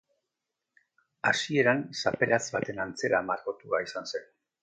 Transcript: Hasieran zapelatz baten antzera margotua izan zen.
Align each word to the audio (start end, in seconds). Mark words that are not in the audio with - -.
Hasieran 1.31 1.83
zapelatz 2.03 2.41
baten 2.57 2.83
antzera 2.87 3.23
margotua 3.31 3.83
izan 3.89 4.13
zen. 4.15 4.27